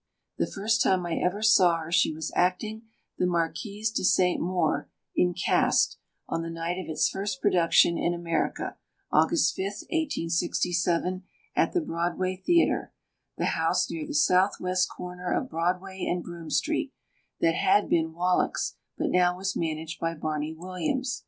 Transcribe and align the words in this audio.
The 0.39 0.47
first 0.49 0.81
time 0.81 1.05
I 1.05 1.17
ever 1.17 1.43
saw 1.43 1.77
her 1.77 1.91
she 1.91 2.11
was 2.11 2.31
acting 2.35 2.87
the 3.19 3.27
Marquise 3.27 3.91
de 3.91 4.03
St. 4.03 4.41
Maur, 4.41 4.89
in 5.15 5.35
Caste, 5.35 5.99
on 6.27 6.41
the 6.41 6.49
night 6.49 6.79
of 6.79 6.89
its 6.89 7.07
first 7.07 7.39
production 7.39 7.99
in 7.99 8.11
America, 8.11 8.77
August 9.11 9.55
5, 9.55 9.63
1867, 9.91 11.21
at 11.55 11.73
the 11.73 11.81
Broadway 11.81 12.35
theatre, 12.35 12.91
the 13.37 13.45
house 13.53 13.91
near 13.91 14.07
the 14.07 14.15
southwest 14.15 14.89
corner 14.89 15.31
of 15.31 15.51
Broadway 15.51 16.03
and 16.09 16.23
Broome 16.23 16.49
Street, 16.49 16.95
that 17.39 17.53
had 17.53 17.87
been 17.87 18.13
Wallack's 18.15 18.77
but 18.97 19.11
now 19.11 19.37
was 19.37 19.55
managed 19.55 19.99
by 19.99 20.15
Barney 20.15 20.55
Williams. 20.57 21.19